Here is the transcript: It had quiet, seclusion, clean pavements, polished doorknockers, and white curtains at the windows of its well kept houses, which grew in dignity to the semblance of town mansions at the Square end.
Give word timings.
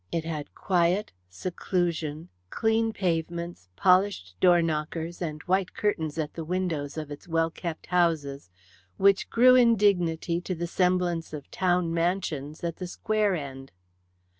It 0.11 0.25
had 0.25 0.55
quiet, 0.55 1.11
seclusion, 1.29 2.29
clean 2.49 2.91
pavements, 2.91 3.69
polished 3.75 4.35
doorknockers, 4.41 5.21
and 5.21 5.43
white 5.43 5.75
curtains 5.75 6.17
at 6.17 6.33
the 6.33 6.43
windows 6.43 6.97
of 6.97 7.11
its 7.11 7.27
well 7.27 7.51
kept 7.51 7.85
houses, 7.85 8.49
which 8.97 9.29
grew 9.29 9.53
in 9.53 9.75
dignity 9.75 10.41
to 10.41 10.55
the 10.55 10.65
semblance 10.65 11.33
of 11.33 11.51
town 11.51 11.93
mansions 11.93 12.63
at 12.63 12.77
the 12.77 12.87
Square 12.87 13.35
end. 13.35 13.71